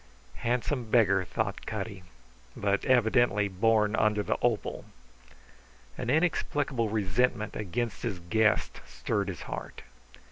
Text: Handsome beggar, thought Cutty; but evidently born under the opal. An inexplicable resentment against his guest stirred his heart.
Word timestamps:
Handsome 0.37 0.89
beggar, 0.89 1.23
thought 1.25 1.67
Cutty; 1.67 2.01
but 2.57 2.83
evidently 2.85 3.47
born 3.47 3.95
under 3.95 4.23
the 4.23 4.35
opal. 4.41 4.83
An 5.95 6.09
inexplicable 6.09 6.89
resentment 6.89 7.55
against 7.55 8.01
his 8.01 8.17
guest 8.17 8.81
stirred 8.87 9.27
his 9.27 9.43
heart. 9.43 9.83